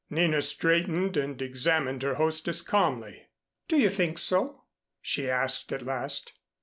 [0.09, 3.27] Nina straightened and examined her hostess calmly.
[3.67, 4.63] "Do you think so?"
[4.99, 6.33] she asked at last.